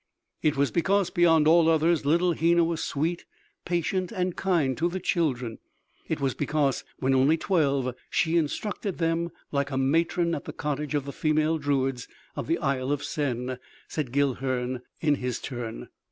"It 0.41 0.57
was 0.57 0.71
because, 0.71 1.11
beyond 1.11 1.47
all 1.47 1.69
others, 1.69 2.07
little 2.07 2.31
Hena 2.31 2.63
was 2.63 2.83
sweet, 2.83 3.25
patient 3.65 4.11
and 4.11 4.35
kind 4.35 4.75
to 4.79 4.89
the 4.89 4.99
children; 4.99 5.59
it 6.09 6.19
was 6.19 6.33
because, 6.33 6.83
when 6.97 7.13
only 7.13 7.37
twelve, 7.37 7.93
she 8.09 8.35
instructed 8.35 8.97
them 8.97 9.29
like 9.51 9.71
at 9.71 9.77
matron 9.79 10.33
at 10.33 10.45
the 10.45 10.53
cottage 10.53 10.95
of 10.95 11.05
the 11.05 11.13
female 11.13 11.59
druids 11.59 12.07
of 12.35 12.47
the 12.47 12.57
Isle 12.57 12.91
of 12.91 13.03
Sen," 13.03 13.59
said 13.87 14.11
Guilhern 14.11 14.81
in 15.01 15.13
his 15.21 15.37
turn. 15.39 15.87